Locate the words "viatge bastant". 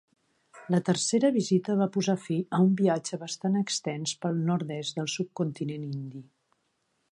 2.79-3.61